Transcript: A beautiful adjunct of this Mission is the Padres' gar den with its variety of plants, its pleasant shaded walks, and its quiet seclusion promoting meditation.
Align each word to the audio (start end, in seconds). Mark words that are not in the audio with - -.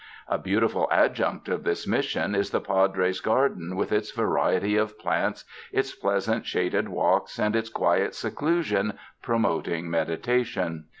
A 0.27 0.39
beautiful 0.39 0.87
adjunct 0.91 1.47
of 1.47 1.63
this 1.63 1.87
Mission 1.87 2.33
is 2.33 2.49
the 2.49 2.59
Padres' 2.59 3.19
gar 3.19 3.49
den 3.49 3.75
with 3.75 3.91
its 3.91 4.09
variety 4.09 4.75
of 4.75 4.97
plants, 4.97 5.45
its 5.71 5.93
pleasant 5.93 6.43
shaded 6.47 6.89
walks, 6.89 7.37
and 7.37 7.55
its 7.55 7.69
quiet 7.69 8.15
seclusion 8.15 8.97
promoting 9.21 9.91
meditation. 9.91 10.85